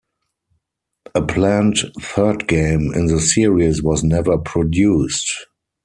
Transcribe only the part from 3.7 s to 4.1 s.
was